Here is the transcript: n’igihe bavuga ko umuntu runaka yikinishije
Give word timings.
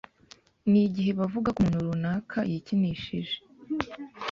n’igihe 0.71 1.11
bavuga 1.19 1.47
ko 1.53 1.57
umuntu 1.61 1.87
runaka 1.91 2.37
yikinishije 2.51 3.35